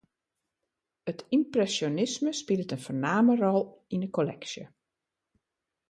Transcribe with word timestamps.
It 1.11 1.19
ympresjonisme 1.37 2.31
spilet 2.41 2.73
in 2.75 2.81
foarname 2.85 3.33
rol 3.41 3.63
yn 3.93 4.03
'e 4.05 4.09
kolleksje. 4.15 4.63